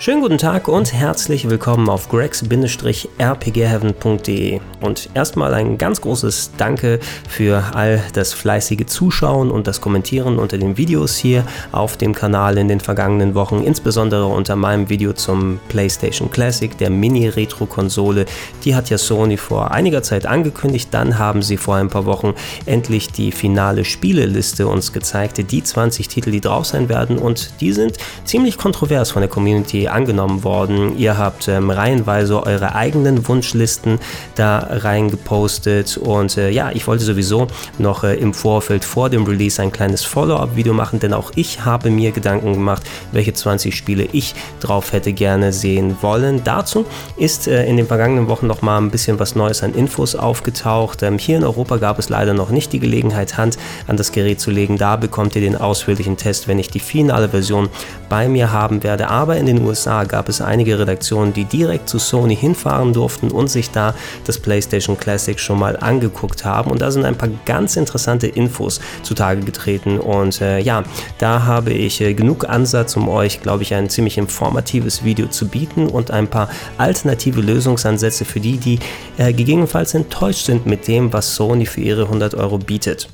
[0.00, 4.60] Schönen guten Tag und herzlich willkommen auf gregs-rpgheaven.de.
[4.80, 10.56] Und erstmal ein ganz großes Danke für all das fleißige Zuschauen und das Kommentieren unter
[10.56, 11.42] den Videos hier
[11.72, 16.90] auf dem Kanal in den vergangenen Wochen, insbesondere unter meinem Video zum PlayStation Classic, der
[16.90, 18.26] Mini-Retro-Konsole.
[18.64, 22.34] Die hat ja Sony vor einiger Zeit angekündigt, dann haben sie vor ein paar Wochen
[22.66, 27.72] endlich die finale Spieleliste uns gezeigt, die 20 Titel, die drauf sein werden und die
[27.72, 30.96] sind ziemlich kontrovers von der Community angenommen worden.
[30.98, 33.98] Ihr habt ähm, reihenweise eure eigenen Wunschlisten
[34.34, 37.46] da reingepostet und äh, ja, ich wollte sowieso
[37.78, 41.90] noch äh, im Vorfeld vor dem Release ein kleines Follow-up-Video machen, denn auch ich habe
[41.90, 42.82] mir Gedanken gemacht,
[43.12, 46.42] welche 20 Spiele ich drauf hätte gerne sehen wollen.
[46.44, 50.14] Dazu ist äh, in den vergangenen Wochen noch mal ein bisschen was Neues an Infos
[50.14, 51.02] aufgetaucht.
[51.02, 54.40] Ähm, hier in Europa gab es leider noch nicht die Gelegenheit, Hand an das Gerät
[54.40, 54.78] zu legen.
[54.78, 57.68] Da bekommt ihr den ausführlichen Test, wenn ich die finale Version
[58.08, 59.08] bei mir haben werde.
[59.08, 63.30] Aber in den USA USA gab es einige Redaktionen, die direkt zu Sony hinfahren durften
[63.30, 66.70] und sich da das PlayStation Classic schon mal angeguckt haben.
[66.70, 69.98] Und da sind ein paar ganz interessante Infos zutage getreten.
[69.98, 70.82] Und äh, ja,
[71.18, 75.46] da habe ich äh, genug Ansatz, um euch, glaube ich, ein ziemlich informatives Video zu
[75.46, 78.80] bieten und ein paar alternative Lösungsansätze für die, die
[79.16, 83.08] äh, gegebenenfalls enttäuscht sind mit dem, was Sony für ihre 100 Euro bietet.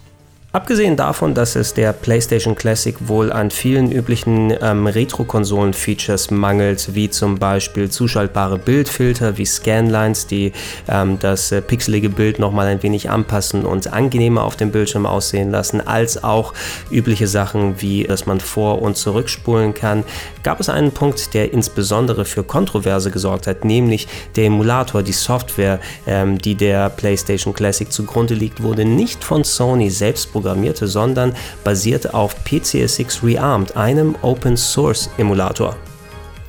[0.55, 7.11] Abgesehen davon, dass es der PlayStation Classic wohl an vielen üblichen ähm, Retro-Konsolen-Features mangelt, wie
[7.11, 10.52] zum Beispiel zuschaltbare Bildfilter wie Scanlines, die
[10.86, 15.50] ähm, das äh, pixelige Bild nochmal ein wenig anpassen und angenehmer auf dem Bildschirm aussehen
[15.50, 16.55] lassen, als auch
[16.89, 20.05] übliche Sachen wie, dass man vor- und zurückspulen kann,
[20.44, 25.80] gab es einen Punkt, der insbesondere für Kontroverse gesorgt hat, nämlich der Emulator, die Software,
[26.06, 31.34] ähm, die der PlayStation Classic zugrunde liegt, wurde nicht von Sony selbst programmiert programmierte, sondern
[31.64, 35.74] basiert auf PCSX Rearmed, einem Open Source Emulator.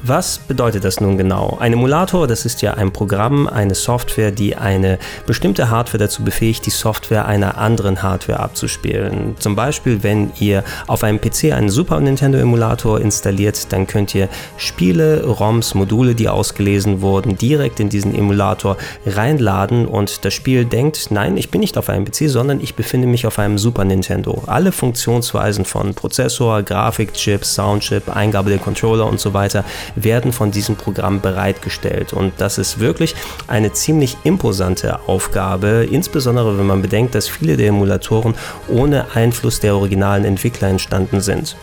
[0.07, 1.57] Was bedeutet das nun genau?
[1.59, 6.67] Ein Emulator, das ist ja ein Programm, eine Software, die eine bestimmte Hardware dazu befähigt,
[6.67, 9.35] die Software einer anderen Hardware abzuspielen.
[9.39, 14.29] Zum Beispiel, wenn ihr auf einem PC einen Super Nintendo Emulator installiert, dann könnt ihr
[14.57, 18.77] Spiele, ROMs, Module, die ausgelesen wurden, direkt in diesen Emulator
[19.07, 23.07] reinladen und das Spiel denkt, nein, ich bin nicht auf einem PC, sondern ich befinde
[23.07, 24.43] mich auf einem Super Nintendo.
[24.45, 30.75] Alle Funktionsweisen von Prozessor, Grafikchip, Soundchip, Eingabe der Controller und so weiter werden von diesem
[30.75, 32.13] Programm bereitgestellt.
[32.13, 33.15] Und das ist wirklich
[33.47, 38.35] eine ziemlich imposante Aufgabe, insbesondere wenn man bedenkt, dass viele der Emulatoren
[38.67, 41.55] ohne Einfluss der originalen Entwickler entstanden sind.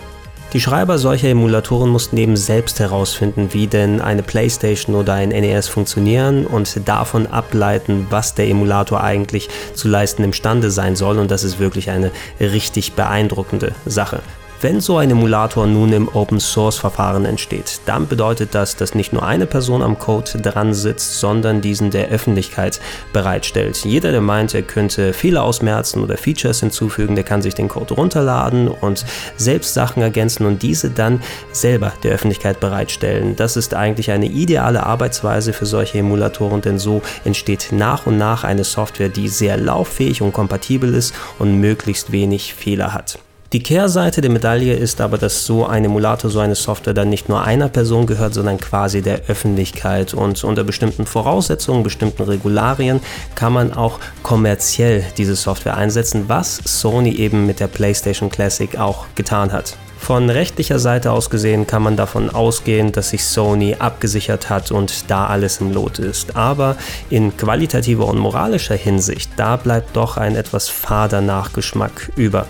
[0.53, 5.69] Die Schreiber solcher Emulatoren mussten eben selbst herausfinden, wie denn eine PlayStation oder ein NES
[5.69, 11.19] funktionieren und davon ableiten, was der Emulator eigentlich zu leisten imstande sein soll.
[11.19, 14.21] Und das ist wirklich eine richtig beeindruckende Sache.
[14.63, 19.13] Wenn so ein Emulator nun im Open Source Verfahren entsteht, dann bedeutet das, dass nicht
[19.13, 22.81] nur eine Person am Code dran sitzt, sondern diesen der Öffentlichkeit
[23.13, 23.79] bereitstellt.
[23.85, 27.95] Jeder, der meint, er könnte Fehler ausmerzen oder Features hinzufügen, der kann sich den Code
[27.95, 29.05] runterladen und
[29.37, 31.21] selbst Sachen ergänzen und diese dann
[31.51, 33.35] selber der Öffentlichkeit bereitstellen.
[33.35, 38.45] Das ist eigentlich eine ideale Arbeitsweise für solche Emulatoren, denn so entsteht nach und nach
[38.45, 43.19] eine Software, die sehr lauffähig und kompatibel ist und möglichst wenig Fehler hat.
[43.53, 47.29] Die Kehrseite der Medaille ist aber, dass so ein Emulator, so eine Software dann nicht
[47.29, 50.15] nur einer Person gehört, sondern quasi der Öffentlichkeit.
[50.15, 53.01] Und unter bestimmten Voraussetzungen, bestimmten Regularien
[53.35, 59.05] kann man auch kommerziell diese Software einsetzen, was Sony eben mit der PlayStation Classic auch
[59.17, 59.77] getan hat.
[59.99, 65.11] Von rechtlicher Seite aus gesehen kann man davon ausgehen, dass sich Sony abgesichert hat und
[65.11, 66.37] da alles im Lot ist.
[66.37, 66.77] Aber
[67.11, 72.47] in qualitativer und moralischer Hinsicht, da bleibt doch ein etwas fader Nachgeschmack über.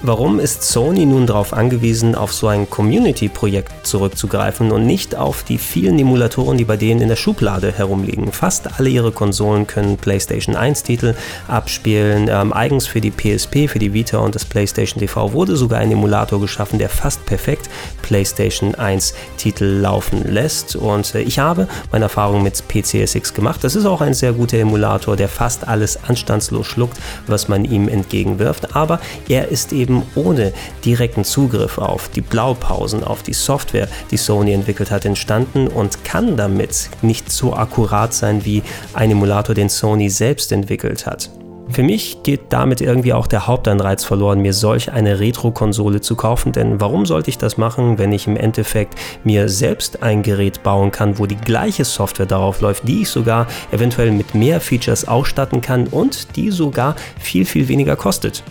[0.00, 5.58] Warum ist Sony nun darauf angewiesen, auf so ein Community-Projekt zurückzugreifen und nicht auf die
[5.58, 8.30] vielen Emulatoren, die bei denen in der Schublade herumliegen?
[8.30, 11.16] Fast alle ihre Konsolen können PlayStation 1-Titel
[11.48, 12.28] abspielen.
[12.30, 15.90] Ähm, eigens für die PSP, für die Vita und das PlayStation TV wurde sogar ein
[15.90, 17.68] Emulator geschaffen, der fast perfekt
[18.02, 20.76] PlayStation 1-Titel laufen lässt.
[20.76, 23.64] Und äh, ich habe meine Erfahrung mit PCSX gemacht.
[23.64, 27.88] Das ist auch ein sehr guter Emulator, der fast alles anstandslos schluckt, was man ihm
[27.88, 28.76] entgegenwirft.
[28.76, 30.52] Aber er ist eben eben ohne
[30.84, 36.36] direkten Zugriff auf die Blaupausen, auf die Software, die Sony entwickelt hat, entstanden und kann
[36.36, 38.62] damit nicht so akkurat sein wie
[38.92, 41.30] ein Emulator, den Sony selbst entwickelt hat.
[41.70, 46.52] Für mich geht damit irgendwie auch der Hauptanreiz verloren, mir solch eine Retro-Konsole zu kaufen,
[46.52, 50.90] denn warum sollte ich das machen, wenn ich im Endeffekt mir selbst ein Gerät bauen
[50.92, 55.60] kann, wo die gleiche Software darauf läuft, die ich sogar eventuell mit mehr Features ausstatten
[55.60, 58.42] kann und die sogar viel, viel weniger kostet.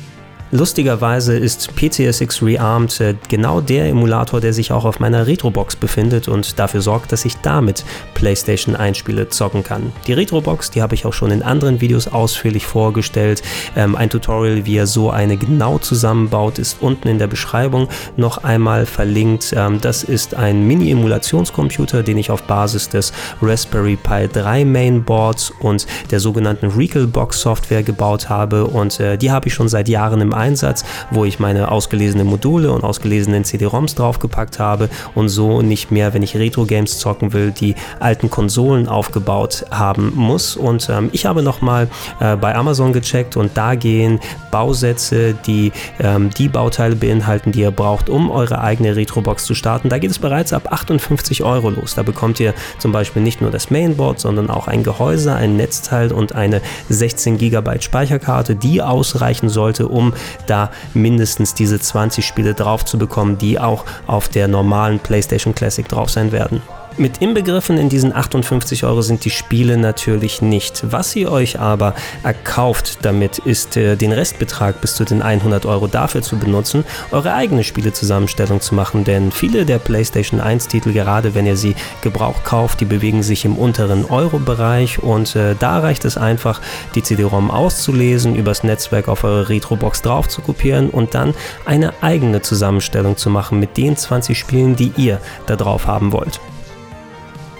[0.52, 6.30] Lustigerweise ist PCSX Rearmed äh, genau der Emulator, der sich auch auf meiner Retrobox befindet
[6.30, 7.84] und dafür sorgt, dass ich damit
[8.14, 9.92] PlayStation 1 Spiele zocken kann.
[10.08, 13.42] Die Retrobox, die habe ich auch schon in anderen Videos ausführlich vorgestellt.
[13.76, 18.46] Ähm, ein Tutorial, wie er so eine genau zusammenbaut, ist unten in der Beschreibung noch
[18.46, 19.54] einmal verlinkt.
[19.54, 23.12] Ähm, das ist ein Mini-Emulationscomputer, den ich auf Basis des
[23.42, 29.50] Raspberry Pi 3 Mainboards und der sogenannten Recalbox Software gebaut habe und äh, die habe
[29.50, 34.60] ich schon seit Jahren im Einsatz, wo ich meine ausgelesenen Module und ausgelesenen CD-ROMs draufgepackt
[34.60, 40.14] habe und so nicht mehr, wenn ich Retro-Games zocken will, die alten Konsolen aufgebaut haben
[40.16, 40.56] muss.
[40.56, 41.88] Und ähm, ich habe nochmal
[42.20, 44.20] äh, bei Amazon gecheckt und da gehen
[44.52, 49.90] Bausätze, die ähm, die Bauteile beinhalten, die ihr braucht, um eure eigene Retrobox zu starten.
[49.90, 51.96] Da geht es bereits ab 58 Euro los.
[51.96, 56.12] Da bekommt ihr zum Beispiel nicht nur das Mainboard, sondern auch ein Gehäuse, ein Netzteil
[56.12, 60.14] und eine 16 GB Speicherkarte, die ausreichen sollte, um
[60.46, 65.88] da mindestens diese 20 Spiele drauf zu bekommen, die auch auf der normalen PlayStation Classic
[65.88, 66.62] drauf sein werden.
[67.00, 70.84] Mit inbegriffen in diesen 58 Euro sind die Spiele natürlich nicht.
[70.90, 75.86] Was ihr euch aber erkauft damit, ist äh, den Restbetrag bis zu den 100 Euro
[75.86, 79.04] dafür zu benutzen, eure eigene Spielezusammenstellung zu machen.
[79.04, 83.46] Denn viele der PlayStation 1 Titel, gerade wenn ihr sie Gebrauch kauft, die bewegen sich
[83.46, 86.62] im unteren Euro-Bereich und äh, da reicht es einfach,
[86.96, 92.42] die CD-ROM auszulesen, übers Netzwerk auf eure Retrobox drauf zu kopieren und dann eine eigene
[92.42, 96.40] Zusammenstellung zu machen mit den 20 Spielen, die ihr da drauf haben wollt.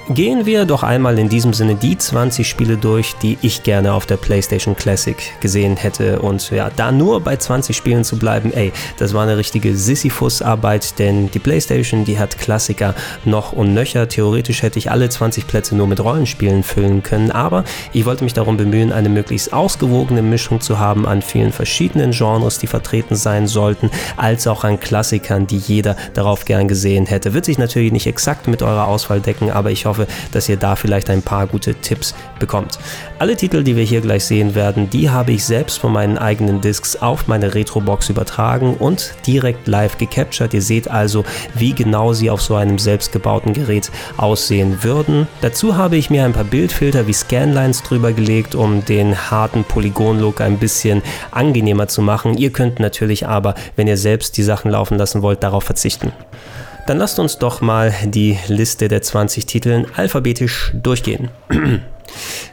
[0.10, 4.06] Gehen wir doch einmal in diesem Sinne die 20 Spiele durch, die ich gerne auf
[4.06, 6.20] der PlayStation Classic gesehen hätte.
[6.20, 10.98] Und ja, da nur bei 20 Spielen zu bleiben, ey, das war eine richtige Sisyphus-Arbeit,
[10.98, 12.96] denn die PlayStation, die hat Klassiker
[13.26, 14.08] noch und nöcher.
[14.08, 18.34] Theoretisch hätte ich alle 20 Plätze nur mit Rollenspielen füllen können, aber ich wollte mich
[18.34, 23.46] darum bemühen, eine möglichst ausgewogene Mischung zu haben an vielen verschiedenen Genres, die vertreten sein
[23.46, 27.34] sollten, als auch an Klassikern, die jeder darauf gern gesehen hätte.
[27.34, 30.58] Wird sich natürlich nicht exakt mit eurer Auswahl decken, aber ich hoffe, hoffe, dass ihr
[30.58, 32.80] da vielleicht ein paar gute Tipps bekommt.
[33.20, 36.62] Alle Titel, die wir hier gleich sehen werden, die habe ich selbst von meinen eigenen
[36.62, 40.54] Discs auf meine Retrobox übertragen und direkt live gecaptured.
[40.54, 45.28] Ihr seht also, wie genau sie auf so einem selbstgebauten Gerät aussehen würden.
[45.42, 50.42] Dazu habe ich mir ein paar Bildfilter wie Scanlines drüber gelegt, um den harten Polygon-Look
[50.42, 51.02] ein bisschen
[51.32, 52.38] angenehmer zu machen.
[52.38, 56.12] Ihr könnt natürlich aber, wenn ihr selbst die Sachen laufen lassen wollt, darauf verzichten.
[56.88, 61.30] Dann lasst uns doch mal die Liste der 20 Titeln alphabetisch durchgehen.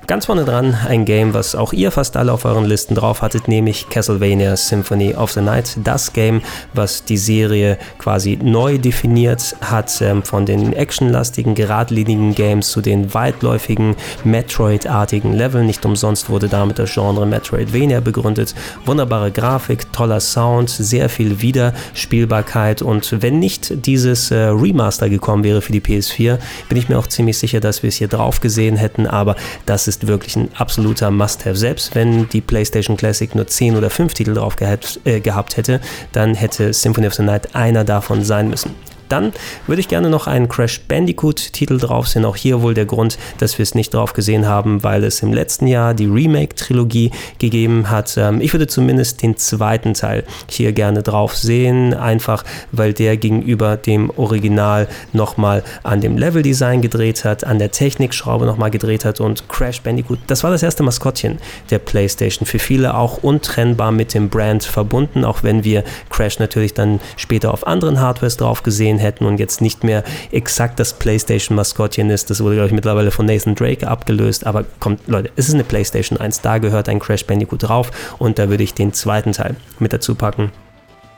[0.07, 3.49] Ganz vorne dran ein Game, was auch ihr fast alle auf euren Listen drauf hattet,
[3.49, 5.79] nämlich Castlevania Symphony of the Night.
[5.83, 6.43] Das Game,
[6.75, 13.15] was die Serie quasi neu definiert hat, ähm, von den actionlastigen, geradlinigen Games zu den
[13.15, 15.67] weitläufigen Metroid-artigen Leveln.
[15.67, 18.55] Nicht umsonst wurde damit das Genre Metroidvania begründet.
[18.85, 25.63] Wunderbare Grafik, toller Sound, sehr viel Wiederspielbarkeit und wenn nicht dieses äh, Remaster gekommen wäre
[25.63, 28.77] für die PS4, bin ich mir auch ziemlich sicher, dass wir es hier drauf gesehen
[28.77, 29.37] hätten, aber
[29.67, 31.57] das ist wirklich ein absoluter Must-Have.
[31.57, 35.81] Selbst wenn die PlayStation Classic nur 10 oder 5 Titel drauf gehabt, äh, gehabt hätte,
[36.13, 38.75] dann hätte Symphony of the Night einer davon sein müssen.
[39.15, 39.33] Dann
[39.69, 42.25] würde ich gerne noch einen Crash Bandicoot-Titel drauf sehen.
[42.25, 45.33] Auch hier wohl der Grund, dass wir es nicht drauf gesehen haben, weil es im
[45.33, 48.17] letzten Jahr die Remake-Trilogie gegeben hat.
[48.17, 52.43] Ähm, ich würde zumindest den zweiten Teil hier gerne drauf sehen, einfach
[52.73, 58.73] weil der gegenüber dem Original nochmal an dem Level-Design gedreht hat, an der Technikschraube nochmal
[58.73, 61.39] gedreht hat und Crash Bandicoot, das war das erste Maskottchen
[61.71, 62.47] der PlayStation.
[62.47, 67.55] Für viele auch untrennbar mit dem Brand verbunden, auch wenn wir Crash natürlich dann später
[67.55, 72.31] auf anderen Hardwares drauf gesehen hätten und jetzt nicht mehr exakt das PlayStation-Maskottchen ist.
[72.31, 74.47] Das wurde, glaube ich, mittlerweile von Nathan Drake abgelöst.
[74.47, 76.41] Aber kommt, Leute, es ist eine PlayStation 1.
[76.41, 80.17] Da gehört ein Crash Bandicoot drauf und da würde ich den zweiten Teil mit dazu
[80.17, 80.51] packen.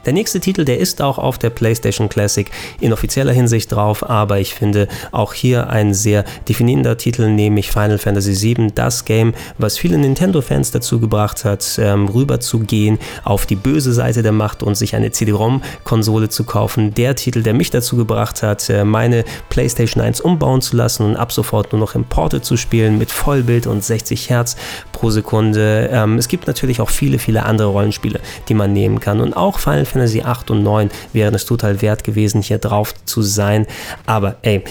[0.06, 2.48] Der nächste Titel, der ist auch auf der PlayStation Classic
[2.78, 7.98] in offizieller Hinsicht drauf, aber ich finde auch hier ein sehr definierender Titel, nämlich Final
[7.98, 13.46] Fantasy VII, das Game, was viele Nintendo-Fans dazu gebracht hat, ähm, rüber zu gehen auf
[13.46, 16.94] die böse Seite der Macht und sich eine CD-ROM-Konsole zu kaufen.
[16.94, 21.16] Der Titel, der mich dazu gebracht hat, äh, meine PlayStation 1 umbauen zu lassen und
[21.16, 24.56] ab sofort nur noch Importe zu spielen mit Vollbild und 60 Hertz
[24.92, 25.90] pro Sekunde.
[25.92, 29.58] Ähm, es gibt natürlich auch viele, viele andere Rollenspiele, die man nehmen kann und auch
[29.58, 33.66] Final Fantasy 8 und 9 wären es total wert gewesen, hier drauf zu sein.
[34.06, 34.62] Aber ey,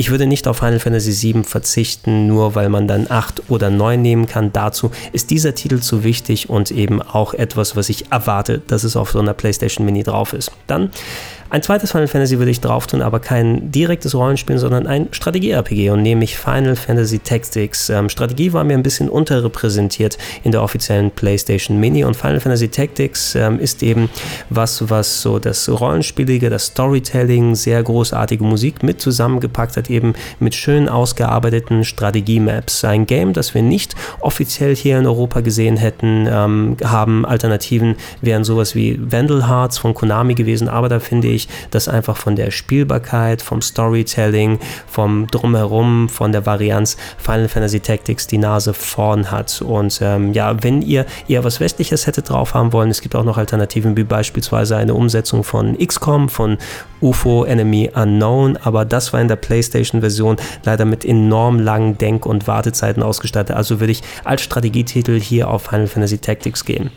[0.00, 4.00] Ich würde nicht auf Final Fantasy VII verzichten, nur weil man dann 8 oder 9
[4.00, 4.52] nehmen kann.
[4.52, 8.94] Dazu ist dieser Titel zu wichtig und eben auch etwas, was ich erwarte, dass es
[8.94, 10.52] auf so einer PlayStation Mini drauf ist.
[10.68, 10.92] Dann
[11.50, 15.90] ein zweites Final Fantasy würde ich drauf tun, aber kein direktes Rollenspiel, sondern ein Strategie-RPG
[15.90, 17.88] und nämlich Final Fantasy Tactics.
[17.88, 22.68] Ähm, Strategie war mir ein bisschen unterrepräsentiert in der offiziellen PlayStation Mini und Final Fantasy
[22.68, 24.10] Tactics ähm, ist eben
[24.50, 30.54] was, was so das Rollenspielige, das Storytelling, sehr großartige Musik mit zusammengepackt hat, eben mit
[30.54, 32.84] schön ausgearbeiteten Strategie-Maps.
[32.84, 38.44] Ein Game, das wir nicht offiziell hier in Europa gesehen hätten, ähm, haben Alternativen wären
[38.44, 42.36] sowas wie Vandal Hearts von Konami gewesen, aber da finde ich ich, dass einfach von
[42.36, 49.30] der Spielbarkeit, vom Storytelling, vom Drumherum, von der Varianz Final Fantasy Tactics die Nase vorn
[49.30, 49.62] hat.
[49.62, 53.24] Und ähm, ja, wenn ihr eher was Westliches hättet drauf haben wollen, es gibt auch
[53.24, 56.58] noch Alternativen wie beispielsweise eine Umsetzung von XCOM, von
[57.00, 62.46] UFO Enemy Unknown, aber das war in der PlayStation-Version leider mit enorm langen Denk- und
[62.46, 63.56] Wartezeiten ausgestattet.
[63.56, 66.90] Also würde ich als Strategietitel hier auf Final Fantasy Tactics gehen.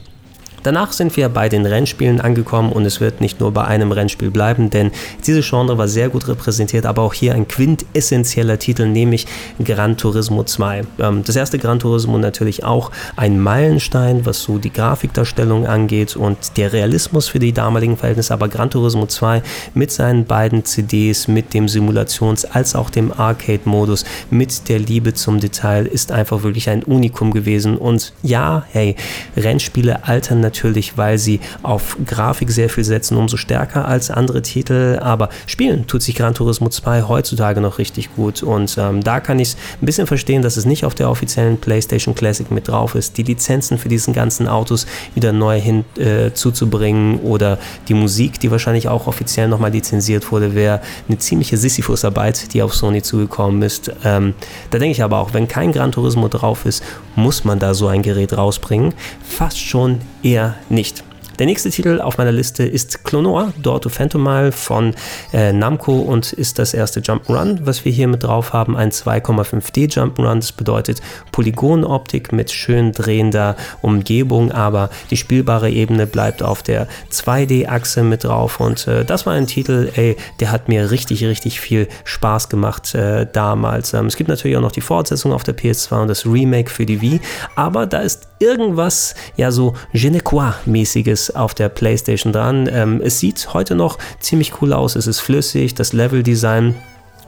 [0.63, 4.29] Danach sind wir bei den Rennspielen angekommen und es wird nicht nur bei einem Rennspiel
[4.29, 4.91] bleiben, denn
[5.25, 9.25] diese Genre war sehr gut repräsentiert, aber auch hier ein quintessentieller Titel, nämlich
[9.63, 10.83] Gran Turismo 2.
[10.99, 16.57] Ähm, das erste Gran Turismo natürlich auch ein Meilenstein, was so die Grafikdarstellung angeht und
[16.57, 19.41] der Realismus für die damaligen Verhältnisse, aber Gran Turismo 2
[19.73, 25.39] mit seinen beiden CDs, mit dem Simulations- als auch dem Arcade-Modus, mit der Liebe zum
[25.39, 28.95] Detail ist einfach wirklich ein Unikum gewesen und ja, hey,
[29.35, 34.99] Rennspiele altern natürlich, weil sie auf Grafik sehr viel setzen, umso stärker als andere Titel.
[35.01, 38.43] Aber spielen tut sich Gran Turismo 2 heutzutage noch richtig gut.
[38.43, 41.57] Und ähm, da kann ich es ein bisschen verstehen, dass es nicht auf der offiziellen
[41.57, 43.17] PlayStation Classic mit drauf ist.
[43.17, 48.89] Die Lizenzen für diesen ganzen Autos wieder neu hinzuzubringen äh, oder die Musik, die wahrscheinlich
[48.89, 53.89] auch offiziell nochmal lizenziert wurde, wäre eine ziemliche Sisyphus-Arbeit, die auf Sony zugekommen ist.
[54.03, 54.33] Ähm,
[54.69, 56.83] da denke ich aber auch, wenn kein Gran Turismo drauf ist,
[57.15, 58.93] muss man da so ein Gerät rausbringen.
[59.23, 61.03] Fast schon eher eher nicht.
[61.39, 64.93] Der nächste Titel auf meiner Liste ist Clonor, Door to Phantomile von
[65.33, 68.77] äh, Namco und ist das erste Jump'n'Run, was wir hier mit drauf haben.
[68.77, 76.43] Ein 2,5D Jump'n'Run, das bedeutet Polygonoptik mit schön drehender Umgebung, aber die spielbare Ebene bleibt
[76.43, 80.91] auf der 2D-Achse mit drauf und äh, das war ein Titel, ey, der hat mir
[80.91, 83.93] richtig, richtig viel Spaß gemacht äh, damals.
[83.93, 86.85] Ähm, es gibt natürlich auch noch die Fortsetzung auf der PS2 und das Remake für
[86.85, 87.19] die Wii,
[87.55, 90.21] aber da ist irgendwas, ja so je ne
[90.65, 92.69] mäßiges auf der Playstation dran.
[92.71, 96.75] Ähm, es sieht heute noch ziemlich cool aus, es ist flüssig, das Leveldesign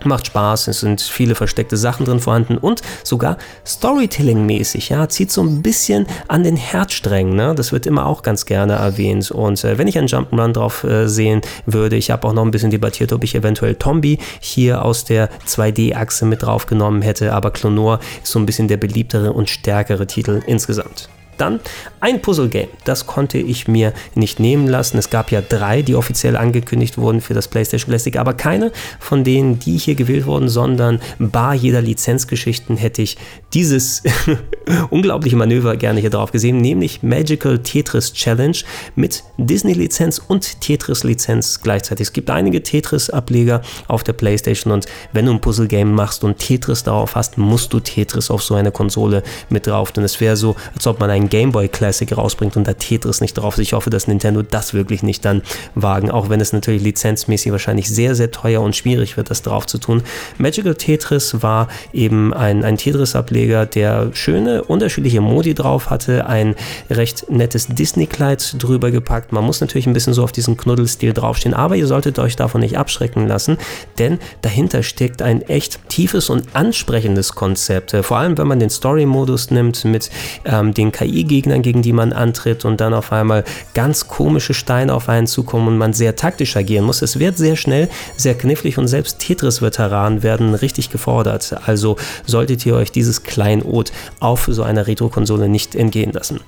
[0.05, 5.41] Macht Spaß, es sind viele versteckte Sachen drin vorhanden und sogar Storytelling-mäßig, ja, zieht so
[5.41, 7.53] ein bisschen an den Herzsträngen, ne?
[7.55, 9.31] Das wird immer auch ganz gerne erwähnt.
[9.31, 12.51] Und äh, wenn ich einen Jump'n'Run drauf äh, sehen würde, ich habe auch noch ein
[12.51, 17.99] bisschen debattiert, ob ich eventuell Tombi hier aus der 2D-Achse mit draufgenommen hätte, aber Clonor
[18.21, 21.09] ist so ein bisschen der beliebtere und stärkere Titel insgesamt.
[21.37, 21.59] Dann
[21.99, 22.69] ein Puzzle-Game.
[22.85, 24.97] Das konnte ich mir nicht nehmen lassen.
[24.97, 29.23] Es gab ja drei, die offiziell angekündigt wurden für das PlayStation Classic, aber keine von
[29.23, 33.17] denen, die hier gewählt wurden, sondern bar jeder Lizenzgeschichten hätte ich
[33.53, 34.03] dieses
[34.89, 38.57] unglaubliche Manöver gerne hier drauf gesehen, nämlich Magical Tetris Challenge
[38.95, 42.07] mit Disney-Lizenz und Tetris-Lizenz gleichzeitig.
[42.07, 46.83] Es gibt einige Tetris-Ableger auf der PlayStation und wenn du ein Puzzle-Game machst und Tetris
[46.83, 49.91] darauf hast, musst du Tetris auf so eine Konsole mit drauf.
[49.91, 53.21] Denn es wäre so, als ob man ein Game Boy Classic rausbringt und da Tetris
[53.21, 53.57] nicht drauf.
[53.57, 55.41] Ich hoffe, dass Nintendo das wirklich nicht dann
[55.75, 59.65] wagen, auch wenn es natürlich lizenzmäßig wahrscheinlich sehr, sehr teuer und schwierig wird, das drauf
[59.65, 60.03] zu tun.
[60.37, 66.55] Magical Tetris war eben ein, ein Tetris-Ableger, der schöne, unterschiedliche Modi drauf hatte, ein
[66.89, 69.31] recht nettes Disney-Kleid drüber gepackt.
[69.31, 72.61] Man muss natürlich ein bisschen so auf diesen Knuddelstil draufstehen, aber ihr solltet euch davon
[72.61, 73.57] nicht abschrecken lassen,
[73.99, 77.95] denn dahinter steckt ein echt tiefes und ansprechendes Konzept.
[78.01, 80.09] Vor allem, wenn man den Story-Modus nimmt mit
[80.45, 83.43] ähm, den KI-Gegnern, gegen die man antritt und dann auf einmal
[83.73, 87.01] ganz komische Steine auf einen zukommen und man sehr taktisch agieren muss.
[87.01, 91.55] Es wird sehr schnell sehr knifflig und selbst Tetris-Veteranen werden richtig gefordert.
[91.65, 96.39] Also solltet ihr euch dieses Kleinod auf so einer Retro-Konsole nicht entgehen lassen.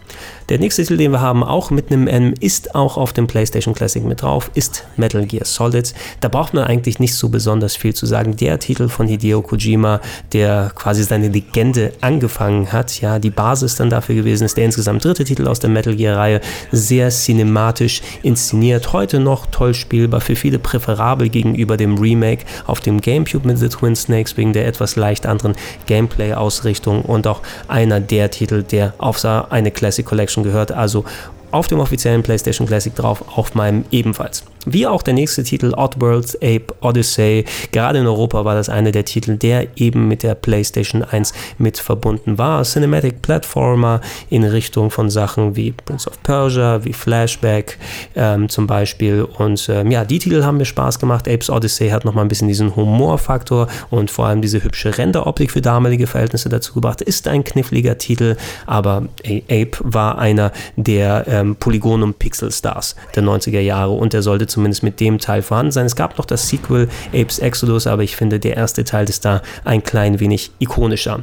[0.49, 3.73] Der nächste Titel, den wir haben, auch mit einem M, ist auch auf dem PlayStation
[3.73, 5.93] Classic mit drauf, ist Metal Gear Solid.
[6.21, 8.35] Da braucht man eigentlich nicht so besonders viel zu sagen.
[8.37, 10.01] Der Titel von Hideo Kojima,
[10.33, 15.03] der quasi seine Legende angefangen hat, ja, die Basis dann dafür gewesen ist, der insgesamt
[15.03, 20.35] dritte Titel aus der Metal Gear Reihe, sehr cinematisch inszeniert, heute noch toll spielbar, für
[20.35, 24.95] viele präferabel gegenüber dem Remake auf dem GameCube mit The Twin Snakes wegen der etwas
[24.95, 25.55] leicht anderen
[25.87, 31.05] Gameplay-Ausrichtung und auch einer der Titel, der auf eine Classic Collection gehört, also
[31.55, 34.43] auf dem offiziellen PlayStation Classic drauf, auf meinem ebenfalls.
[34.65, 37.45] Wie auch der nächste Titel Oddworld Ape Odyssey.
[37.71, 41.77] Gerade in Europa war das einer der Titel, der eben mit der PlayStation 1 mit
[41.77, 42.63] verbunden war.
[42.63, 47.77] Cinematic Platformer in Richtung von Sachen wie Prince of Persia, wie Flashback
[48.15, 49.23] ähm, zum Beispiel.
[49.37, 51.27] Und ähm, ja, die Titel haben mir Spaß gemacht.
[51.27, 55.61] Apes Odyssey hat nochmal ein bisschen diesen Humorfaktor und vor allem diese hübsche Renderoptik für
[55.61, 57.01] damalige Verhältnisse dazu gebracht.
[57.01, 58.35] Ist ein kniffliger Titel,
[58.65, 64.47] aber Ape war einer der ähm, Polygon- und Pixel-Stars der 90er Jahre und er sollte
[64.47, 65.85] zumindest mit dem Teil vorhanden sein.
[65.85, 69.41] Es gab noch das Sequel Apes Exodus, aber ich finde, der erste Teil ist da
[69.63, 71.21] ein klein wenig ikonischer.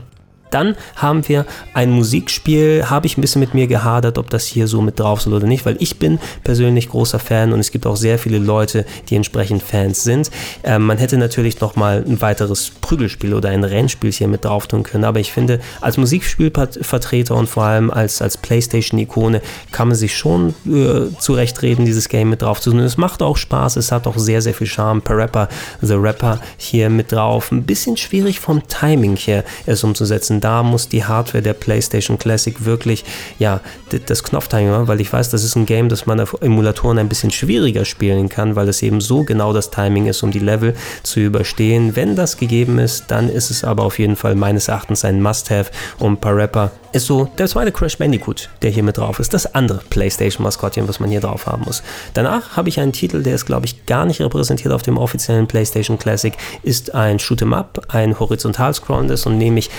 [0.53, 4.69] Dann haben wir ein Musikspiel, habe ich ein bisschen mit mir gehadert, ob das hier
[4.69, 7.87] so mit drauf soll oder nicht, weil ich bin persönlich großer Fan und es gibt
[7.87, 10.31] auch sehr viele Leute, die entsprechend Fans sind.
[10.63, 14.67] Ähm, man hätte natürlich noch mal ein weiteres Prügelspiel oder ein Rennspiel hier mit drauf
[14.67, 19.41] tun können, aber ich finde, als Musikspielvertreter und vor allem als, als Playstation-Ikone
[19.71, 22.81] kann man sich schon äh, zurechtreden, dieses Game mit drauf zu tun.
[22.81, 25.01] Es macht auch Spaß, es hat auch sehr, sehr viel Charme.
[25.01, 25.49] Per Rapper,
[25.81, 27.51] The Rapper hier mit drauf.
[27.51, 32.65] Ein bisschen schwierig vom Timing hier es umzusetzen da muss die Hardware der PlayStation Classic
[32.65, 33.05] wirklich,
[33.39, 33.61] ja,
[34.07, 37.31] das Knopftiming, weil ich weiß, das ist ein Game, das man auf Emulatoren ein bisschen
[37.31, 41.21] schwieriger spielen kann, weil es eben so genau das Timing ist, um die Level zu
[41.21, 41.97] überstehen.
[41.97, 45.71] Wenn das gegeben ist, dann ist es aber auf jeden Fall meines Erachtens ein Must-Have,
[45.99, 49.33] um Parappa ist so der zweite Crash Bandicoot, der hier mit drauf ist.
[49.33, 51.83] Das andere PlayStation-Maskottchen, was man hier drauf haben muss.
[52.15, 55.47] Danach habe ich einen Titel, der ist, glaube ich, gar nicht repräsentiert auf dem offiziellen
[55.47, 59.71] PlayStation Classic, ist ein Shoot'em Up, ein horizontal scrollendes und nämlich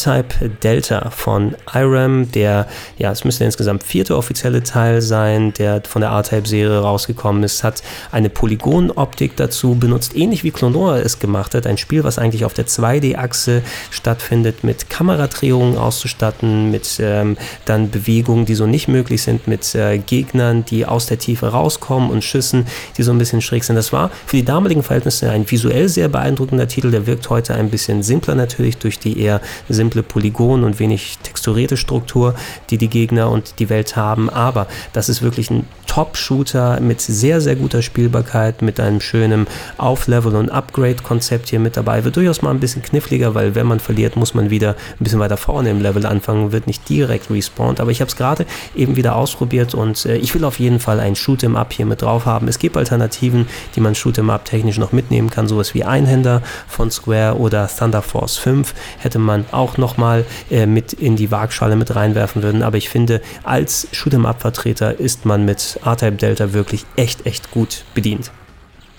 [0.00, 2.66] R-Type Delta von IRAM, der,
[2.98, 7.82] ja, es müsste insgesamt vierte offizielle Teil sein, der von der R-Type-Serie rausgekommen ist, hat
[8.10, 11.66] eine Polygonoptik dazu benutzt, ähnlich wie Clonora es gemacht hat.
[11.66, 18.46] Ein Spiel, was eigentlich auf der 2D-Achse stattfindet, mit Kameradrehungen auszustatten mit ähm, dann Bewegungen,
[18.46, 22.66] die so nicht möglich sind, mit äh, Gegnern, die aus der Tiefe rauskommen und Schüssen,
[22.96, 23.76] die so ein bisschen schräg sind.
[23.76, 26.90] Das war für die damaligen Verhältnisse ein visuell sehr beeindruckender Titel.
[26.90, 31.76] Der wirkt heute ein bisschen simpler natürlich durch die eher simple Polygon und wenig texturierte
[31.76, 32.34] Struktur,
[32.70, 34.30] die die Gegner und die Welt haben.
[34.30, 40.36] Aber das ist wirklich ein Top-Shooter mit sehr, sehr guter Spielbarkeit, mit einem schönen Auflevel-
[40.36, 42.04] und Upgrade-Konzept hier mit dabei.
[42.04, 45.18] Wird durchaus mal ein bisschen kniffliger, weil wenn man verliert, muss man wieder ein bisschen
[45.18, 47.80] weiter vorne im Level anfangen, wird nicht direkt respawned.
[47.80, 51.00] Aber ich habe es gerade eben wieder ausprobiert und äh, ich will auf jeden Fall
[51.00, 52.46] ein Shoot'em Up hier mit drauf haben.
[52.46, 56.92] Es gibt Alternativen, die man Shoot'em Up technisch noch mitnehmen kann, sowas wie Einhänder von
[56.92, 61.94] Square oder Thunder Force 5 hätte man auch nochmal äh, mit in die Waagschale mit
[61.94, 62.62] reinwerfen würden.
[62.62, 67.50] Aber ich finde, als Shoot'em Up Vertreter ist man mit R-Type Delta wirklich echt, echt
[67.50, 68.30] gut bedient.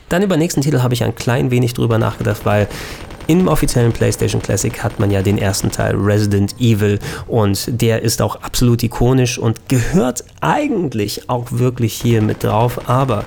[0.10, 2.68] Dann über den nächsten Titel habe ich ein klein wenig drüber nachgedacht, weil
[3.28, 8.22] im offiziellen PlayStation Classic hat man ja den ersten Teil Resident Evil und der ist
[8.22, 13.26] auch absolut ikonisch und gehört eigentlich auch wirklich hier mit drauf, aber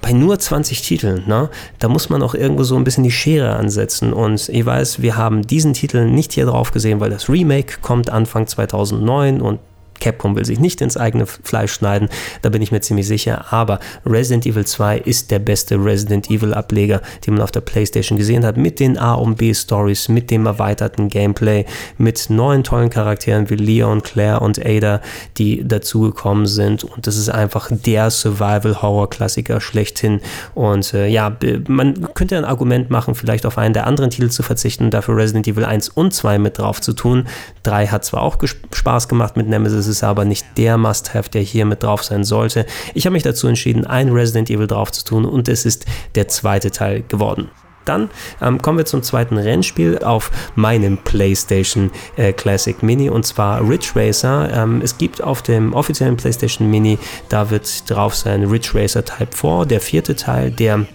[0.00, 3.56] bei nur 20 Titeln, ne, da muss man auch irgendwo so ein bisschen die Schere
[3.56, 7.78] ansetzen und ich weiß, wir haben diesen Titel nicht hier drauf gesehen, weil das Remake
[7.80, 9.60] kommt Anfang 2009 und
[10.02, 12.08] Capcom will sich nicht ins eigene Fleisch schneiden,
[12.42, 13.52] da bin ich mir ziemlich sicher.
[13.52, 18.18] Aber Resident Evil 2 ist der beste Resident Evil Ableger, den man auf der PlayStation
[18.18, 21.66] gesehen hat, mit den A und B Stories, mit dem erweiterten Gameplay,
[21.98, 25.00] mit neuen tollen Charakteren wie Leon, Claire und Ada,
[25.38, 26.82] die dazugekommen sind.
[26.82, 30.20] Und das ist einfach der Survival-Horror-Klassiker schlechthin.
[30.54, 31.36] Und äh, ja,
[31.68, 35.46] man könnte ein Argument machen, vielleicht auf einen der anderen Titel zu verzichten, dafür Resident
[35.46, 37.28] Evil 1 und 2 mit drauf zu tun.
[37.62, 38.36] 3 hat zwar auch
[38.72, 42.66] Spaß gemacht mit Nemesis, ist aber nicht der Must-Have, der hier mit drauf sein sollte.
[42.94, 46.28] Ich habe mich dazu entschieden, ein Resident Evil drauf zu tun und es ist der
[46.28, 47.48] zweite Teil geworden.
[47.84, 53.66] Dann ähm, kommen wir zum zweiten Rennspiel auf meinem PlayStation äh, Classic Mini und zwar
[53.66, 54.50] Ridge Racer.
[54.52, 59.36] Ähm, es gibt auf dem offiziellen PlayStation Mini, da wird drauf sein Ridge Racer Type
[59.36, 60.86] 4, der vierte Teil, der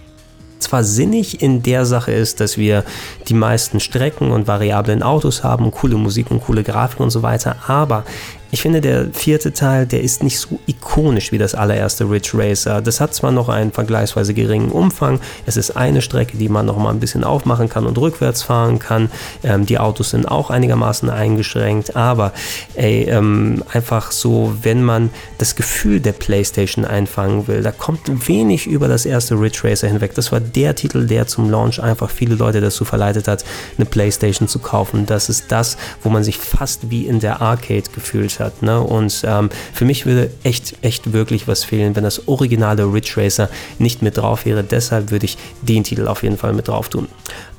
[0.58, 2.84] zwar sinnig in der Sache ist, dass wir
[3.28, 7.56] die meisten Strecken und variablen Autos haben, coole Musik und coole Grafik und so weiter,
[7.68, 8.04] aber
[8.50, 12.80] ich finde, der vierte Teil, der ist nicht so ikonisch wie das allererste Ridge Racer.
[12.80, 16.78] Das hat zwar noch einen vergleichsweise geringen Umfang, es ist eine Strecke, die man noch
[16.78, 19.10] mal ein bisschen aufmachen kann und rückwärts fahren kann.
[19.42, 22.32] Ähm, die Autos sind auch einigermaßen eingeschränkt, aber
[22.74, 28.66] ey, ähm, einfach so, wenn man das Gefühl der PlayStation einfangen will, da kommt wenig
[28.66, 30.14] über das erste Ridge Racer hinweg.
[30.14, 33.44] Das war der Titel, der zum Launch einfach viele Leute dazu verleitet hat,
[33.76, 35.06] eine PlayStation zu kaufen.
[35.06, 38.62] Das ist das, wo man sich fast wie in der Arcade gefühlt hat.
[38.62, 38.80] Ne?
[38.80, 43.48] Und ähm, für mich würde echt, echt wirklich was fehlen, wenn das originale Ridge Racer
[43.78, 44.64] nicht mit drauf wäre.
[44.64, 47.08] Deshalb würde ich den Titel auf jeden Fall mit drauf tun.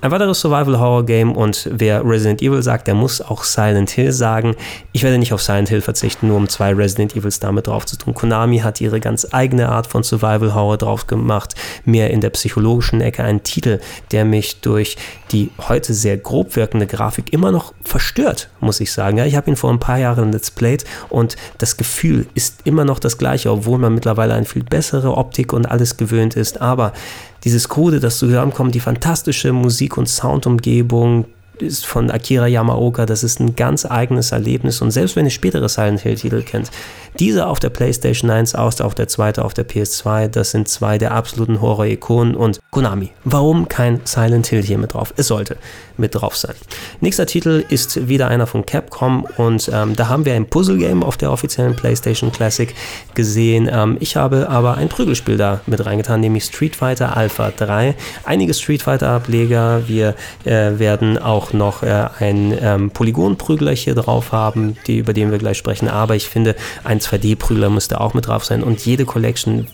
[0.02, 4.56] Ein weiteres Survival-Horror-Game und wer Resident Evil sagt, der muss auch Silent Hill sagen.
[4.94, 7.98] Ich werde nicht auf Silent Hill verzichten, nur um zwei Resident Evils damit drauf zu
[7.98, 8.14] tun.
[8.14, 13.26] Konami hat ihre ganz eigene Art von Survival-Horror drauf gemacht, mehr in der psychologischen Ecke.
[13.26, 13.82] Ein Titel,
[14.14, 14.96] der mich durch
[15.34, 19.18] die heute sehr grob wirkende Grafik immer noch verstört, muss ich sagen.
[19.18, 22.86] Ja, ich habe ihn vor ein paar Jahren Let's Played und das Gefühl ist immer
[22.86, 26.62] noch das gleiche, obwohl man mittlerweile eine viel bessere Optik und alles gewöhnt ist.
[26.62, 26.94] Aber
[27.44, 31.26] dieses Code, das zusammenkommt, die fantastische Musik- und Soundumgebung,
[31.62, 35.70] ist von Akira Yamaoka, das ist ein ganz eigenes Erlebnis und selbst wenn ihr spätere
[35.70, 36.72] Silent Hill Titel kennt,
[37.18, 40.98] diese auf der PlayStation 1 aus, auch der zweite auf der PS2, das sind zwei
[40.98, 43.12] der absoluten Horror-Ikonen und Konami.
[43.24, 45.14] Warum kein Silent Hill hier mit drauf?
[45.18, 45.58] Es sollte
[45.98, 46.56] mit drauf sein.
[47.02, 51.18] Nächster Titel ist wieder einer von Capcom und ähm, da haben wir ein Puzzle-Game auf
[51.18, 52.74] der offiziellen PlayStation Classic
[53.16, 53.70] gesehen.
[53.72, 57.96] Ähm, ich habe aber ein Prügelspiel da mit reingetan, nämlich Street Fighter Alpha 3.
[58.24, 64.32] Einige Street Fighter Ableger, wir äh, werden auch noch äh, ein ähm, Polygon-Prügler hier drauf
[64.32, 68.28] haben, die, über den wir gleich sprechen, aber ich finde, ein 2D-Prügler müsste auch mit
[68.28, 68.64] drauf sein.
[68.64, 69.68] Und jede Collection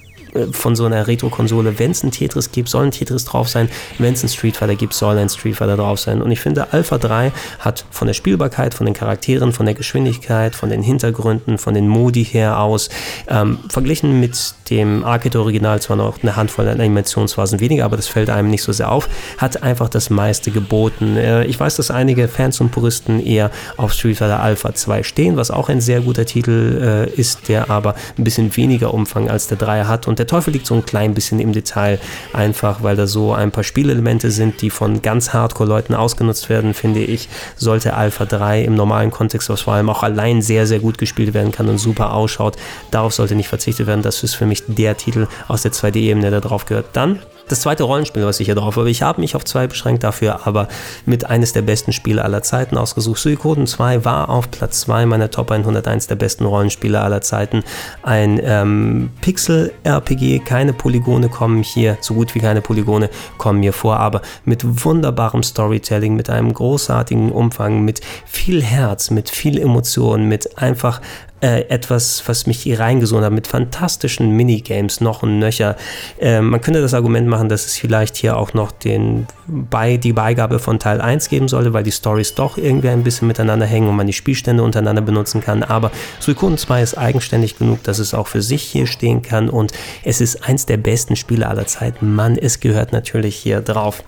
[0.51, 4.13] von so einer Retro-Konsole, wenn es ein Tetris gibt, soll ein Tetris drauf sein, wenn
[4.13, 6.21] es ein Street Fighter gibt, soll ein Street Fighter drauf sein.
[6.21, 10.55] Und ich finde, Alpha 3 hat von der Spielbarkeit, von den Charakteren, von der Geschwindigkeit,
[10.55, 12.89] von den Hintergründen, von den Modi her aus,
[13.27, 14.35] ähm, verglichen mit
[14.69, 18.91] dem Arcade-Original zwar noch eine Handvoll Animationsphasen weniger, aber das fällt einem nicht so sehr
[18.91, 21.17] auf, hat einfach das meiste geboten.
[21.17, 25.37] Äh, ich weiß, dass einige Fans und Puristen eher auf Street Fighter Alpha 2 stehen,
[25.37, 29.47] was auch ein sehr guter Titel äh, ist, der aber ein bisschen weniger Umfang als
[29.47, 31.99] der 3 hat und der Teufel liegt so ein klein bisschen im Detail,
[32.33, 37.01] einfach weil da so ein paar Spielelemente sind, die von ganz Hardcore-Leuten ausgenutzt werden, finde
[37.01, 40.97] ich, sollte Alpha 3 im normalen Kontext, was vor allem auch allein sehr, sehr gut
[40.97, 42.55] gespielt werden kann und super ausschaut,
[42.91, 44.01] darauf sollte nicht verzichtet werden.
[44.01, 46.87] Das ist für mich der Titel aus der 2D-Ebene, der drauf gehört.
[46.93, 48.89] Dann das zweite Rollenspiel, was ich hier drauf habe.
[48.89, 50.67] Ich habe mich auf zwei beschränkt dafür, aber
[51.05, 53.19] mit eines der besten Spiele aller Zeiten ausgesucht.
[53.19, 57.63] Suikoden 2 war auf Platz 2 meiner Top 101 der besten Rollenspiele aller Zeiten.
[58.03, 63.99] Ein ähm, Pixel-RPG, keine Polygone kommen hier, so gut wie keine Polygone kommen mir vor,
[63.99, 70.57] aber mit wunderbarem Storytelling, mit einem großartigen Umfang, mit viel Herz, mit viel Emotion, mit
[70.57, 71.01] einfach
[71.41, 75.75] äh, etwas, was mich hier reingesonnen hat, mit fantastischen Minigames noch und nöcher.
[76.19, 80.13] Äh, man könnte das Argument machen, dass es vielleicht hier auch noch den bei, die
[80.13, 83.87] Beigabe von Teil 1 geben sollte, weil die Stories doch irgendwie ein bisschen miteinander hängen
[83.87, 85.61] und man die Spielstände untereinander benutzen kann.
[85.61, 89.73] Aber Suikoden 2 ist eigenständig genug, dass es auch für sich hier stehen kann und
[90.03, 92.15] es ist eins der besten Spiele aller Zeiten.
[92.15, 94.03] Mann, es gehört natürlich hier drauf.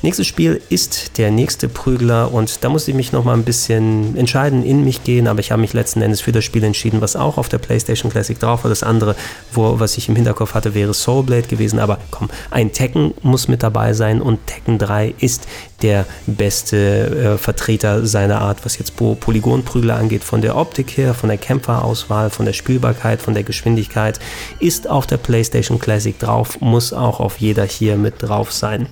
[0.00, 4.16] Nächstes Spiel ist der nächste Prügler und da muss ich mich noch mal ein bisschen
[4.16, 7.14] entscheiden, in mich gehen, aber ich habe mich letzten Endes für das Spiel entschieden, was
[7.14, 8.68] auch auf der PlayStation Classic drauf war.
[8.68, 9.14] Das andere,
[9.52, 13.62] wo, was ich im Hinterkopf hatte, wäre Soulblade gewesen, aber komm, ein Tekken muss mit
[13.62, 15.46] dabei sein und Tekken Tekken 3 ist
[15.82, 21.28] der beste äh, Vertreter seiner Art, was jetzt Polygonprügler angeht, von der Optik her, von
[21.28, 24.20] der Kämpferauswahl, von der Spielbarkeit, von der Geschwindigkeit,
[24.60, 28.88] ist auf der PlayStation Classic drauf, muss auch auf jeder hier mit drauf sein.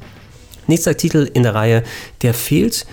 [0.66, 1.82] Nächster Titel in der Reihe,
[2.22, 2.86] der fehlt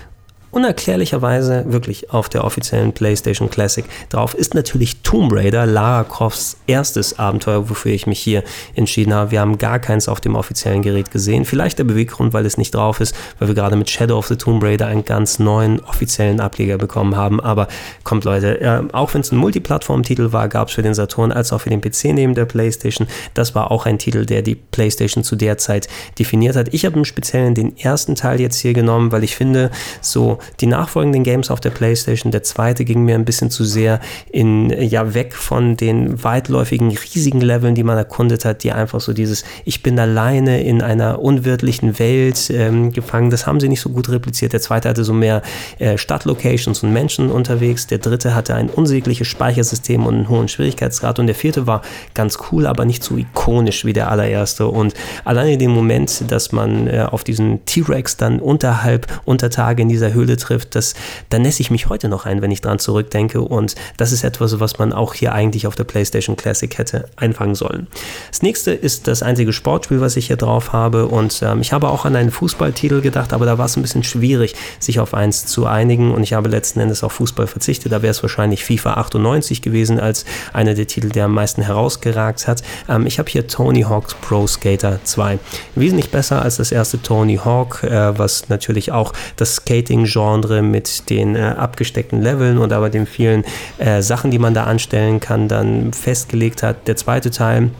[0.58, 7.16] unerklärlicherweise wirklich auf der offiziellen PlayStation Classic drauf ist natürlich Tomb Raider, Lara Crofts erstes
[7.16, 8.42] Abenteuer, wofür ich mich hier
[8.74, 9.30] entschieden habe.
[9.30, 11.44] Wir haben gar keins auf dem offiziellen Gerät gesehen.
[11.44, 14.34] Vielleicht der Beweggrund, weil es nicht drauf ist, weil wir gerade mit Shadow of the
[14.34, 17.38] Tomb Raider einen ganz neuen offiziellen Ableger bekommen haben.
[17.40, 17.68] Aber
[18.02, 21.52] kommt Leute, äh, auch wenn es ein Multiplattform-Titel war, gab es für den Saturn als
[21.52, 23.06] auch für den PC neben der PlayStation.
[23.34, 25.86] Das war auch ein Titel, der die PlayStation zu der Zeit
[26.18, 26.74] definiert hat.
[26.74, 30.66] Ich habe im Speziellen den ersten Teil jetzt hier genommen, weil ich finde, so die
[30.66, 35.14] nachfolgenden Games auf der PlayStation, der zweite ging mir ein bisschen zu sehr in, ja,
[35.14, 39.82] weg von den weitläufigen, riesigen Leveln, die man erkundet hat, die einfach so dieses, ich
[39.82, 44.52] bin alleine in einer unwirtlichen Welt ähm, gefangen, das haben sie nicht so gut repliziert.
[44.52, 45.42] Der zweite hatte so mehr
[45.78, 47.86] äh, Stadtlocations und Menschen unterwegs.
[47.86, 51.18] Der dritte hatte ein unsägliches Speichersystem und einen hohen Schwierigkeitsgrad.
[51.18, 51.82] Und der vierte war
[52.14, 54.68] ganz cool, aber nicht so ikonisch wie der allererste.
[54.68, 59.88] Und alleine den Moment, dass man äh, auf diesen T-Rex dann unterhalb, unter Tage in
[59.88, 60.94] dieser Höhle Höhle trifft, das,
[61.30, 63.40] da nässe ich mich heute noch ein, wenn ich dran zurückdenke.
[63.40, 67.54] Und das ist etwas, was man auch hier eigentlich auf der PlayStation Classic hätte einfangen
[67.54, 67.88] sollen.
[68.30, 71.06] Das nächste ist das einzige Sportspiel, was ich hier drauf habe.
[71.06, 74.04] Und ähm, ich habe auch an einen Fußballtitel gedacht, aber da war es ein bisschen
[74.04, 76.12] schwierig, sich auf eins zu einigen.
[76.12, 77.90] Und ich habe letzten Endes auf Fußball verzichtet.
[77.92, 82.46] Da wäre es wahrscheinlich FIFA 98 gewesen als einer der Titel, der am meisten herausgeragt
[82.46, 82.62] hat.
[82.88, 85.38] Ähm, ich habe hier Tony Hawk's Pro Skater 2.
[85.74, 91.10] Wesentlich besser als das erste Tony Hawk, äh, was natürlich auch das Skating-Genre Genre mit
[91.10, 93.44] den äh, abgesteckten Leveln und aber den vielen
[93.78, 96.88] äh, Sachen, die man da anstellen kann, dann festgelegt hat.
[96.88, 97.70] Der zweite Teil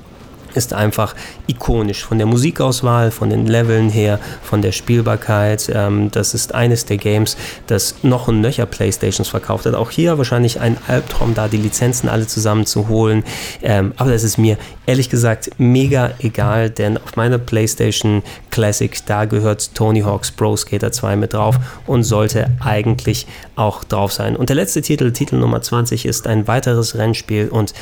[0.55, 1.15] ist einfach
[1.47, 5.71] ikonisch von der Musikauswahl, von den Leveln her, von der Spielbarkeit.
[5.73, 9.75] Ähm, das ist eines der Games, das noch und nöcher Playstations verkauft hat.
[9.75, 13.25] Auch hier wahrscheinlich ein Albtraum, da die Lizenzen alle zusammen zu holen.
[13.63, 19.25] Ähm, aber das ist mir ehrlich gesagt mega egal, denn auf meiner Playstation Classic, da
[19.27, 21.57] gehört Tony Hawk's Pro Skater 2 mit drauf
[21.87, 24.37] und sollte eigentlich auch drauf sein.
[24.37, 27.75] Und der letzte Titel, Titel Nummer 20, ist ein weiteres Rennspiel und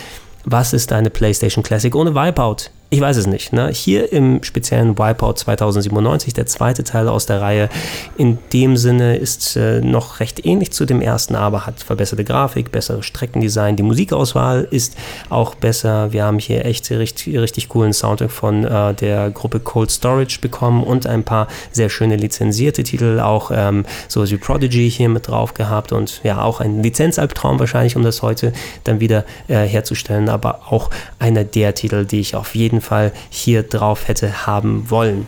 [0.47, 2.71] was ist deine PlayStation Classic ohne Wipeout?
[2.89, 3.53] Ich weiß es nicht.
[3.53, 3.69] Ne?
[3.71, 7.69] Hier im speziellen Wipeout 2097, der zweite Teil aus der Reihe,
[8.17, 12.71] in dem Sinne ist äh, noch recht ähnlich zu dem ersten, aber hat verbesserte Grafik,
[12.71, 13.75] bessere Streckendesign.
[13.75, 14.97] Die Musikauswahl ist
[15.31, 16.13] auch besser.
[16.13, 20.85] Wir haben hier echt richtig, richtig coolen Soundtrack von äh, der Gruppe Cold Storage bekommen
[20.85, 25.55] und ein paar sehr schöne lizenzierte Titel, auch ähm, so wie Prodigy hier mit drauf
[25.55, 28.53] gehabt und ja, auch ein Lizenzalbtraum wahrscheinlich, um das heute
[28.85, 33.13] dann wieder äh, herzustellen, aber auch einer der Titel, die ich auf jeden jeden Fall
[33.31, 35.27] hier drauf hätte haben wollen.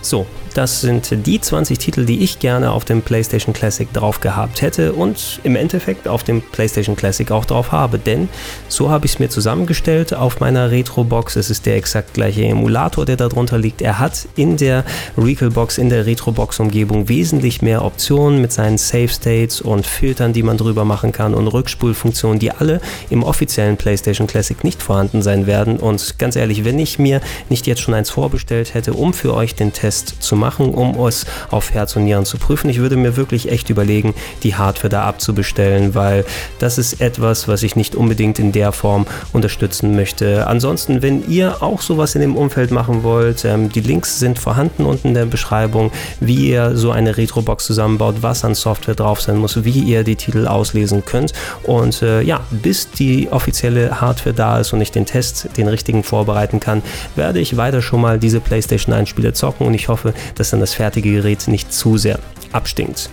[0.00, 0.26] So,
[0.58, 4.92] das sind die 20 Titel, die ich gerne auf dem PlayStation Classic drauf gehabt hätte
[4.92, 8.28] und im Endeffekt auf dem PlayStation Classic auch drauf habe, denn
[8.66, 11.36] so habe ich es mir zusammengestellt auf meiner Retro-Box.
[11.36, 13.82] Es ist der exakt gleiche Emulator, der darunter liegt.
[13.82, 14.82] Er hat in der
[15.16, 20.84] Recall-Box, in der Retro-Box-Umgebung wesentlich mehr Optionen mit seinen Save-States und Filtern, die man drüber
[20.84, 25.76] machen kann und Rückspulfunktionen, die alle im offiziellen PlayStation Classic nicht vorhanden sein werden.
[25.76, 29.54] Und ganz ehrlich, wenn ich mir nicht jetzt schon eins vorbestellt hätte, um für euch
[29.54, 32.70] den Test zu machen, um es auf Herz und Nieren zu prüfen.
[32.70, 36.24] Ich würde mir wirklich echt überlegen, die Hardware da abzubestellen, weil
[36.58, 40.46] das ist etwas, was ich nicht unbedingt in der Form unterstützen möchte.
[40.46, 44.84] Ansonsten, wenn ihr auch sowas in dem Umfeld machen wollt, ähm, die Links sind vorhanden
[44.84, 49.36] unten in der Beschreibung, wie ihr so eine Retrobox zusammenbaut, was an Software drauf sein
[49.36, 51.32] muss, wie ihr die Titel auslesen könnt.
[51.64, 56.02] Und äh, ja, bis die offizielle Hardware da ist und ich den Test, den richtigen
[56.02, 56.82] vorbereiten kann,
[57.16, 60.60] werde ich weiter schon mal diese PlayStation 1 Spiele zocken und ich hoffe, dass dann
[60.60, 62.18] das fertige Gerät nicht zu sehr
[62.52, 63.10] abstinkt.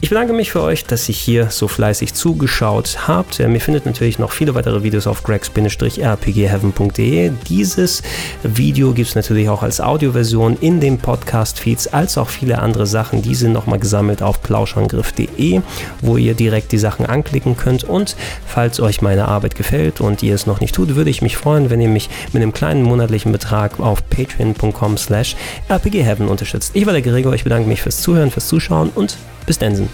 [0.00, 3.40] Ich bedanke mich für euch, dass ihr hier so fleißig zugeschaut habt.
[3.40, 7.32] Ihr findet natürlich noch viele weitere Videos auf greg-rpgheaven.de.
[7.48, 8.04] Dieses
[8.44, 13.22] Video gibt es natürlich auch als Audioversion in den Podcast-Feeds, als auch viele andere Sachen.
[13.22, 15.62] Die sind nochmal gesammelt auf plauschangriff.de,
[16.00, 17.82] wo ihr direkt die Sachen anklicken könnt.
[17.82, 18.14] Und
[18.46, 21.70] falls euch meine Arbeit gefällt und ihr es noch nicht tut, würde ich mich freuen,
[21.70, 25.34] wenn ihr mich mit einem kleinen monatlichen Betrag auf patreon.com slash
[25.68, 26.70] rpgheaven unterstützt.
[26.74, 29.88] Ich war der Gregor, ich bedanke mich fürs Zuhören, fürs Zuschauen und bis dann.